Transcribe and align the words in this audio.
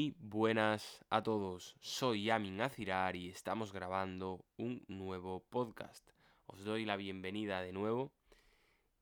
Muy 0.00 0.14
buenas 0.18 1.04
a 1.10 1.22
todos, 1.22 1.76
soy 1.78 2.24
Yamin 2.24 2.62
Azirar 2.62 3.16
y 3.16 3.28
estamos 3.28 3.70
grabando 3.70 4.46
un 4.56 4.82
nuevo 4.88 5.44
podcast. 5.50 6.08
Os 6.46 6.64
doy 6.64 6.86
la 6.86 6.96
bienvenida 6.96 7.60
de 7.60 7.74
nuevo 7.74 8.10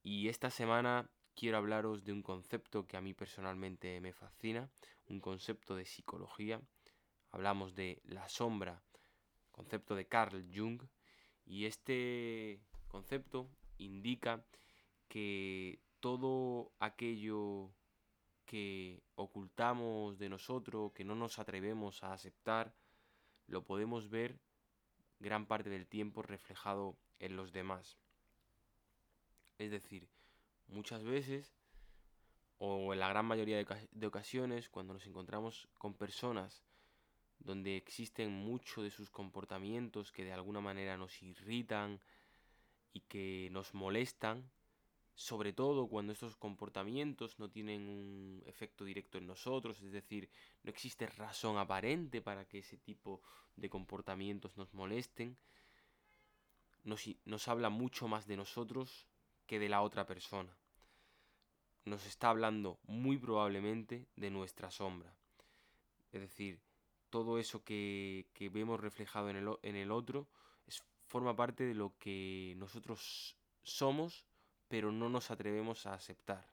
y 0.03 0.27
esta 0.27 0.51
semana 0.51 1.09
quiero 1.37 1.59
hablaros 1.59 2.05
de 2.05 2.13
un 2.13 2.23
concepto 2.23 2.89
que 2.89 2.97
a 2.97 3.01
mí 3.01 3.15
personalmente 3.15 4.01
me 4.01 4.13
fascina, 4.13 4.71
un 5.07 5.21
concepto 5.21 5.77
de 5.77 5.84
psicología. 5.84 6.61
Hablamos 7.30 7.77
de 7.77 8.03
la 8.03 8.29
sombra, 8.29 8.83
concepto 9.53 9.95
de 9.95 10.09
Carl 10.09 10.51
Jung 10.53 10.83
y 11.46 11.67
este 11.67 12.61
concepto 12.89 13.49
indica 13.77 14.45
que 15.07 15.79
todo 16.01 16.73
aquello 16.80 17.71
que 18.49 19.03
ocultamos 19.15 20.19
de 20.19 20.31
nosotros, 20.31 20.93
que 20.95 21.05
no 21.05 21.14
nos 21.14 21.39
atrevemos 21.39 22.03
a 22.03 22.14
aceptar, 22.14 22.75
lo 23.46 23.63
podemos 23.63 24.09
ver 24.09 24.41
gran 25.21 25.46
parte 25.46 25.68
del 25.68 25.86
tiempo 25.86 26.22
reflejado 26.22 26.96
en 27.19 27.36
los 27.36 27.53
demás. 27.53 27.99
Es 29.58 29.71
decir, 29.71 30.08
muchas 30.67 31.05
veces, 31.05 31.55
o 32.56 32.95
en 32.95 33.00
la 33.00 33.11
gran 33.11 33.27
mayoría 33.27 33.62
de, 33.91 34.06
ocasiones, 34.06 34.70
cuando 34.70 34.94
nos 34.94 35.06
encontramos 35.06 35.69
con 35.75 35.92
personas 35.92 36.62
donde 37.39 37.77
existen 37.77 38.33
muchos 38.33 38.83
de 38.83 38.91
sus 38.91 39.11
comportamientos 39.11 40.11
que 40.11 40.25
de 40.25 40.33
alguna 40.33 40.62
manera 40.62 40.97
nos 40.97 41.22
irritan 41.22 42.00
y 42.94 43.00
que 43.00 43.50
nos 43.53 43.75
molestan, 43.75 44.50
sobre 45.19 45.53
todo 45.53 45.89
cuando 45.89 46.12
estos 46.12 46.36
comportamientos 46.36 47.41
no 47.41 47.50
tienen 47.50 47.89
un 47.89 48.41
efecto 48.47 48.84
directo 48.84 49.19
en 49.19 49.27
nosotros, 49.27 49.83
es 49.83 49.91
decir, 49.91 50.31
no 50.62 50.70
existe 50.70 51.08
razón 51.08 51.58
aparente 51.58 52.22
para 52.22 52.44
que 52.44 52.61
ese 52.61 52.77
tipo 52.77 53.20
de 53.56 53.69
comportamientos 53.69 54.56
nos 54.56 54.72
molesten, 54.74 55.36
nos, 56.84 57.02
nos, 57.24 57.48
habla 57.48 57.69
mucho 57.69 58.06
más 58.06 58.28
de 58.28 58.36
nosotros 58.36 59.08
que 59.48 59.58
de 59.58 59.69
la 59.69 59.83
otra 59.83 60.06
persona. 60.06 60.56
Nos 61.84 62.06
está 62.06 62.30
hablando 62.30 62.78
muy 62.84 63.19
probablemente 63.19 64.06
de 64.14 64.30
nuestra 64.30 64.70
sombra. 64.70 65.12
Es 66.12 66.20
decir, 66.20 66.61
todo 67.11 67.41
eso 67.41 67.64
que, 67.64 68.28
que 68.34 68.50
vemos 68.50 68.78
reflejado 68.78 69.30
en 69.30 69.36
el, 69.36 69.48
en 69.62 69.74
el 69.74 69.91
otro 69.91 70.28
forma 71.08 71.34
parte 71.34 71.64
de 71.64 71.74
lo 71.74 71.98
que 71.98 72.55
nosotros 72.56 73.36
somos 73.64 74.27
pero 74.69 74.92
no 74.92 75.08
nos 75.08 75.30
atrevemos 75.30 75.86
a 75.86 75.94
aceptar. 75.94 76.47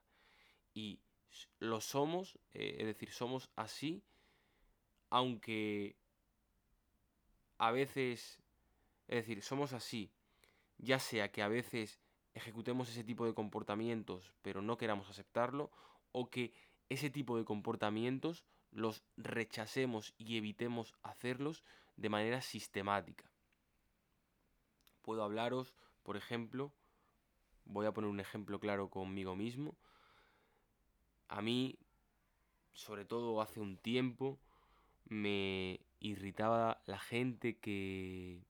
Y 0.73 0.99
lo 1.59 1.81
somos, 1.81 2.39
eh, 2.53 2.77
es 2.79 2.85
decir, 2.85 3.11
somos 3.11 3.49
así, 3.55 4.03
aunque 5.09 5.95
a 7.57 7.71
veces, 7.71 8.39
es 9.07 9.15
decir, 9.17 9.41
somos 9.41 9.73
así, 9.73 10.11
ya 10.77 10.99
sea 10.99 11.31
que 11.31 11.41
a 11.41 11.47
veces 11.47 11.99
ejecutemos 12.33 12.89
ese 12.89 13.03
tipo 13.03 13.25
de 13.25 13.33
comportamientos, 13.33 14.33
pero 14.41 14.61
no 14.61 14.77
queramos 14.77 15.09
aceptarlo, 15.09 15.71
o 16.11 16.29
que 16.29 16.53
ese 16.89 17.09
tipo 17.09 17.37
de 17.37 17.45
comportamientos 17.45 18.43
los 18.71 19.03
rechacemos 19.15 20.13
y 20.17 20.37
evitemos 20.37 20.93
hacerlos 21.01 21.63
de 21.95 22.09
manera 22.09 22.41
sistemática. 22.41 23.31
Puedo 25.01 25.23
hablaros, 25.23 25.73
por 26.03 26.17
ejemplo, 26.17 26.73
Voy 27.65 27.85
a 27.85 27.91
poner 27.91 28.09
un 28.09 28.19
ejemplo 28.19 28.59
claro 28.59 28.89
conmigo 28.89 29.35
mismo. 29.35 29.75
A 31.27 31.41
mí, 31.41 31.77
sobre 32.73 33.05
todo 33.05 33.41
hace 33.41 33.59
un 33.59 33.77
tiempo, 33.77 34.39
me 35.05 35.79
irritaba 35.99 36.81
la 36.85 36.99
gente 36.99 37.57
que, 37.57 38.43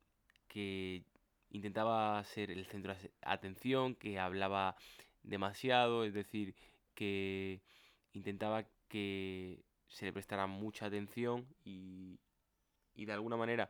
que 0.48 1.04
intentaba 1.50 2.24
ser 2.24 2.52
el 2.52 2.66
centro 2.66 2.94
de 2.94 3.12
atención, 3.22 3.96
que 3.96 4.20
hablaba 4.20 4.76
demasiado, 5.24 6.04
es 6.04 6.14
decir, 6.14 6.56
que 6.94 7.62
intentaba 8.14 8.66
que 8.88 9.64
se 9.88 10.06
le 10.06 10.14
prestara 10.14 10.48
mucha 10.48 10.86
atención 10.88 11.48
y, 11.64 12.20
y 12.94 13.06
de 13.06 13.14
alguna 13.14 13.38
manera 13.38 13.70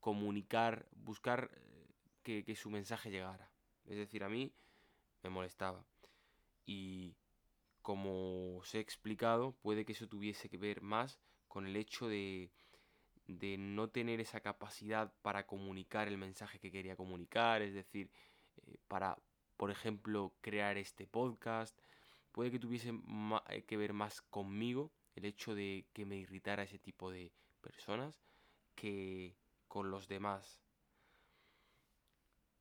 comunicar, 0.00 0.86
buscar 0.92 1.50
eh, 1.54 1.86
que, 2.22 2.44
que 2.44 2.56
su 2.56 2.70
mensaje 2.70 3.10
llegara. 3.10 3.50
Es 3.86 3.96
decir, 3.96 4.24
a 4.24 4.28
mí 4.28 4.52
me 5.22 5.30
molestaba. 5.30 5.84
Y 6.64 7.14
como 7.82 8.58
os 8.58 8.74
he 8.74 8.80
explicado, 8.80 9.52
puede 9.62 9.84
que 9.84 9.92
eso 9.92 10.08
tuviese 10.08 10.48
que 10.48 10.58
ver 10.58 10.82
más 10.82 11.20
con 11.48 11.66
el 11.66 11.76
hecho 11.76 12.08
de, 12.08 12.50
de 13.28 13.56
no 13.58 13.88
tener 13.88 14.20
esa 14.20 14.40
capacidad 14.40 15.12
para 15.22 15.46
comunicar 15.46 16.08
el 16.08 16.18
mensaje 16.18 16.58
que 16.58 16.72
quería 16.72 16.96
comunicar, 16.96 17.62
es 17.62 17.74
decir, 17.74 18.10
eh, 18.66 18.76
para, 18.88 19.18
por 19.56 19.70
ejemplo, 19.70 20.34
crear 20.40 20.76
este 20.78 21.06
podcast. 21.06 21.78
Puede 22.32 22.50
que 22.50 22.58
tuviese 22.58 22.92
eh, 23.48 23.62
que 23.62 23.76
ver 23.76 23.92
más 23.92 24.20
conmigo 24.22 24.92
el 25.14 25.24
hecho 25.24 25.54
de 25.54 25.86
que 25.92 26.04
me 26.04 26.16
irritara 26.16 26.64
ese 26.64 26.78
tipo 26.78 27.10
de 27.10 27.32
personas 27.60 28.20
que 28.74 29.36
con 29.68 29.90
los 29.90 30.08
demás. 30.08 30.60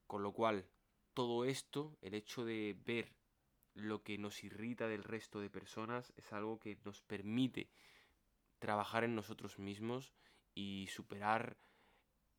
Con 0.07 0.23
lo 0.23 0.31
cual, 0.31 0.65
todo 1.15 1.45
esto, 1.45 1.97
el 2.01 2.13
hecho 2.13 2.45
de 2.45 2.77
ver 2.85 3.15
lo 3.73 4.03
que 4.03 4.17
nos 4.19 4.43
irrita 4.43 4.87
del 4.87 5.03
resto 5.03 5.39
de 5.39 5.49
personas, 5.49 6.13
es 6.17 6.31
algo 6.31 6.59
que 6.59 6.77
nos 6.83 7.01
permite 7.01 7.71
trabajar 8.59 9.03
en 9.03 9.15
nosotros 9.15 9.57
mismos 9.57 10.13
y 10.53 10.87
superar 10.91 11.57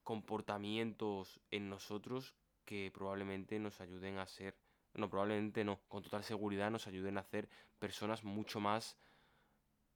comportamientos 0.05 1.41
en 1.51 1.69
nosotros 1.69 2.35
que 2.65 2.91
probablemente 2.93 3.59
nos 3.59 3.81
ayuden 3.81 4.19
a 4.19 4.27
ser, 4.27 4.59
no, 4.95 5.11
probablemente 5.11 5.65
no, 5.65 5.81
con 5.89 6.03
total 6.03 6.23
seguridad 6.23 6.71
nos 6.71 6.87
ayuden 6.87 7.19
a 7.19 7.25
ser 7.25 7.49
personas 7.79 8.25
mucho 8.25 8.61
más 8.61 8.97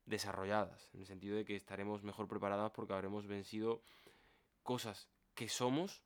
desarrolladas, 0.06 0.90
en 0.94 1.00
el 1.00 1.06
sentido 1.06 1.36
de 1.36 1.44
que 1.44 1.54
estaremos 1.54 2.02
mejor 2.02 2.26
preparadas 2.28 2.72
porque 2.72 2.94
habremos 2.94 3.26
vencido 3.26 3.82
cosas 4.62 5.08
que 5.34 5.48
somos 5.48 6.02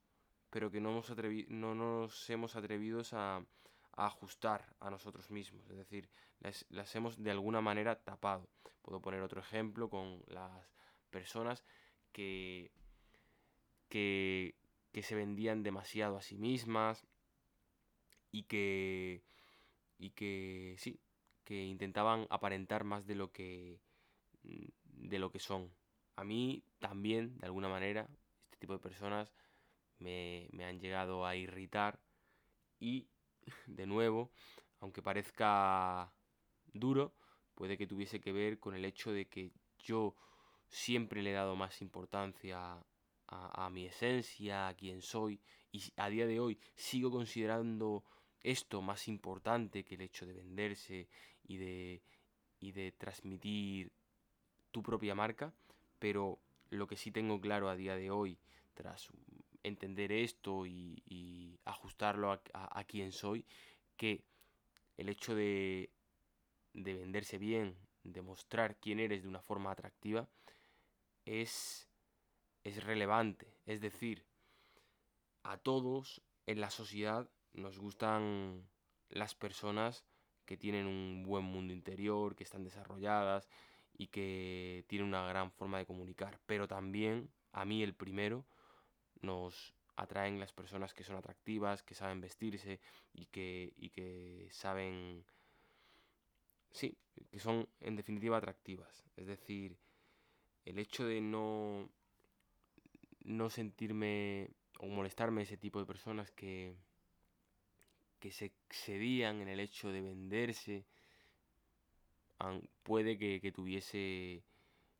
pero 0.54 0.70
que 0.70 0.80
no, 0.80 0.90
hemos 0.90 1.12
no 1.48 1.74
nos 1.74 2.30
hemos 2.30 2.54
atrevido 2.54 3.02
a, 3.10 3.44
ajustar 3.96 4.72
a 4.78 4.88
nosotros 4.88 5.28
mismos, 5.32 5.68
es 5.68 5.76
decir, 5.76 6.08
las, 6.38 6.94
hemos 6.94 7.20
de 7.20 7.32
alguna 7.32 7.60
manera 7.60 7.96
tapado. 7.96 8.48
Puedo 8.80 9.02
poner 9.02 9.20
otro 9.22 9.40
ejemplo 9.40 9.90
con 9.90 10.22
las 10.28 10.72
personas 11.10 11.64
que, 12.12 12.70
que, 13.88 14.54
que 14.92 15.02
se 15.02 15.16
vendían 15.16 15.64
demasiado 15.64 16.16
a 16.18 16.22
sí 16.22 16.38
mismas 16.38 17.04
y 18.30 18.44
que, 18.44 19.24
y 19.98 20.10
que 20.10 20.76
sí, 20.78 21.00
que 21.42 21.64
intentaban 21.64 22.28
aparentar 22.30 22.84
más 22.84 23.08
de 23.08 23.16
lo 23.16 23.32
que, 23.32 23.80
de 24.44 25.18
lo 25.18 25.32
que 25.32 25.40
son. 25.40 25.74
A 26.14 26.22
mí 26.22 26.62
también, 26.78 27.38
de 27.38 27.46
alguna 27.46 27.68
manera, 27.68 28.08
este 28.44 28.58
tipo 28.58 28.74
de 28.74 28.78
personas 28.78 29.32
me, 29.98 30.48
han 30.64 30.80
llegado 30.80 31.26
a 31.26 31.36
irritar. 31.36 32.00
Y, 32.78 33.08
de 33.66 33.86
nuevo, 33.86 34.32
aunque 34.80 35.02
parezca 35.02 36.12
duro, 36.72 37.14
puede 37.54 37.78
que 37.78 37.86
tuviese 37.86 38.20
que 38.20 38.32
ver 38.32 38.58
con 38.58 38.74
el 38.74 38.84
hecho 38.84 39.12
de 39.12 39.26
que 39.26 39.52
yo 39.78 40.16
siempre 40.68 41.22
le 41.22 41.30
he 41.30 41.34
dado 41.34 41.56
más 41.56 41.80
importancia 41.82 42.84
a, 43.26 43.70
mi 43.70 43.86
esencia, 43.86 44.68
a 44.68 44.74
quien 44.74 45.02
soy, 45.02 45.40
y 45.72 45.82
a 45.96 46.08
día 46.08 46.26
de 46.26 46.38
hoy 46.38 46.60
sigo 46.76 47.10
considerando 47.10 48.04
esto 48.40 48.80
más 48.80 49.08
importante 49.08 49.84
que 49.84 49.96
el 49.96 50.02
hecho 50.02 50.26
de 50.26 50.34
venderse 50.34 51.08
y 51.42 51.56
de, 51.56 52.02
y 52.60 52.72
de 52.72 52.92
transmitir 52.92 53.90
tu 54.70 54.82
propia 54.82 55.14
marca, 55.14 55.52
pero 55.98 56.38
lo 56.70 56.86
que 56.86 56.96
sí 56.96 57.10
tengo 57.10 57.40
claro 57.40 57.68
a 57.68 57.76
día 57.76 57.96
de 57.96 58.10
hoy, 58.10 58.38
tras 58.74 59.08
entender 59.64 60.12
esto 60.12 60.66
y, 60.66 61.58
ajustarlo 61.64 62.30
a, 62.52 62.84
quien 62.84 63.10
soy, 63.10 63.46
que 63.96 64.22
el 64.96 65.08
hecho 65.08 65.34
de, 65.34 65.90
de 66.74 66.94
venderse 66.94 67.38
bien, 67.38 67.76
demostrar 68.02 68.76
quién 68.76 69.00
eres 69.00 69.22
de 69.22 69.28
una 69.28 69.40
forma 69.40 69.70
atractiva, 69.70 70.28
es, 71.24 71.88
es 72.62 72.84
relevante. 72.84 73.46
Es 73.66 73.80
decir, 73.80 74.24
a 75.42 75.56
todos 75.56 76.22
en 76.46 76.60
la 76.60 76.70
sociedad 76.70 77.28
nos 77.54 77.78
gustan 77.78 78.68
las 79.08 79.34
personas 79.34 80.04
que 80.44 80.56
tienen 80.56 80.86
un 80.86 81.22
buen 81.22 81.44
mundo 81.44 81.72
interior, 81.72 82.36
que 82.36 82.44
están 82.44 82.64
desarrolladas 82.64 83.48
y 83.96 84.08
que 84.08 84.84
tienen 84.88 85.08
una 85.08 85.26
gran 85.26 85.50
forma 85.50 85.78
de 85.78 85.86
comunicar. 85.86 86.38
Pero 86.46 86.68
también, 86.68 87.30
a 87.52 87.64
mí 87.64 87.82
el 87.82 87.94
primero, 87.94 88.44
nos 89.22 89.74
atraen 89.96 90.40
las 90.40 90.52
personas 90.52 90.92
que 90.94 91.04
son 91.04 91.16
atractivas, 91.16 91.82
que 91.82 91.94
saben 91.94 92.20
vestirse 92.20 92.80
y 93.12 93.26
que, 93.26 93.72
y 93.76 93.90
que 93.90 94.48
saben... 94.50 95.24
Sí, 96.72 96.96
que 97.30 97.38
son 97.38 97.68
en 97.80 97.96
definitiva 97.96 98.36
atractivas. 98.36 99.04
Es 99.16 99.26
decir, 99.26 99.76
el 100.64 100.78
hecho 100.78 101.06
de 101.06 101.20
no, 101.20 101.88
no 103.22 103.50
sentirme 103.50 104.50
o 104.80 104.86
molestarme 104.86 105.42
ese 105.42 105.56
tipo 105.56 105.78
de 105.78 105.86
personas 105.86 106.32
que, 106.32 106.74
que 108.18 108.32
se 108.32 108.46
excedían 108.46 109.40
en 109.40 109.48
el 109.48 109.60
hecho 109.60 109.92
de 109.92 110.00
venderse, 110.00 110.84
puede 112.82 113.18
que, 113.18 113.52
tuviese 113.52 114.42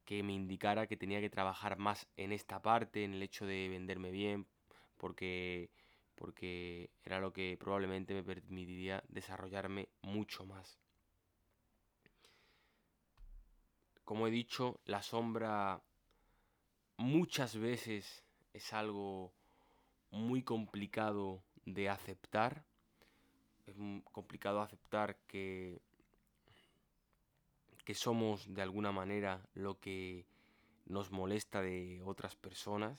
que 0.05 0.23
me 0.23 0.33
indicara 0.33 0.87
que 0.87 0.97
tenía 0.97 1.21
que 1.21 1.31
trabajar 1.31 1.79
más 1.79 2.07
en 2.17 2.33
esta 2.33 2.61
parte, 2.61 3.05
en 3.05 3.15
el 3.15 3.23
hecho 3.23 3.47
de 3.47 3.69
venderme 3.69 4.11
bien, 4.11 4.47
porque, 4.97 5.71
porque 6.15 6.91
era 7.05 7.21
lo 7.21 7.33
que 7.33 7.57
probablemente 7.59 8.15
me 8.15 8.23
permitiría 8.23 9.03
desarrollarme 9.09 9.89
mucho 10.03 10.45
más. 10.45 10.79
Como 14.05 14.27
he 14.27 14.31
dicho, 14.31 14.81
la 14.85 15.03
sombra 15.03 15.83
muchas 16.99 17.57
veces 17.57 18.23
es 18.53 18.73
algo 18.73 19.33
muy 20.11 20.43
complicado 20.43 21.43
de 21.65 21.89
aceptar. 21.89 22.65
Es 23.67 23.75
complicado 24.13 24.61
aceptar 24.61 25.17
que, 25.27 25.81
que 27.85 27.95
somos 27.95 28.53
de 28.53 28.63
alguna 28.63 28.93
manera 28.93 29.47
lo 29.55 29.79
que 29.79 30.27
nos 30.87 31.11
molesta 31.11 31.63
de 31.63 32.03
otras 32.05 32.37
personas. 32.37 32.99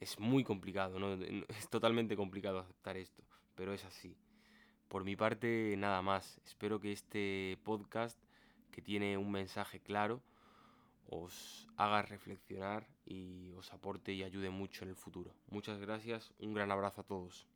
Es 0.00 0.18
muy 0.18 0.44
complicado, 0.44 0.98
¿no? 0.98 1.14
es 1.48 1.68
totalmente 1.68 2.16
complicado 2.16 2.58
aceptar 2.58 2.96
esto, 2.96 3.22
pero 3.54 3.72
es 3.72 3.84
así. 3.84 4.16
Por 4.88 5.04
mi 5.04 5.16
parte, 5.16 5.74
nada 5.78 6.02
más. 6.02 6.40
Espero 6.44 6.80
que 6.80 6.92
este 6.92 7.58
podcast 7.64 8.18
que 8.70 8.82
tiene 8.82 9.16
un 9.18 9.30
mensaje 9.30 9.80
claro, 9.80 10.22
os 11.06 11.68
haga 11.76 12.02
reflexionar 12.02 12.88
y 13.04 13.52
os 13.52 13.72
aporte 13.72 14.12
y 14.12 14.22
ayude 14.22 14.50
mucho 14.50 14.84
en 14.84 14.90
el 14.90 14.96
futuro. 14.96 15.34
Muchas 15.50 15.78
gracias, 15.78 16.32
un 16.38 16.54
gran 16.54 16.70
abrazo 16.72 17.02
a 17.02 17.04
todos. 17.04 17.46